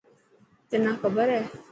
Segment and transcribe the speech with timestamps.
[0.69, 1.41] تنان کبر هي؟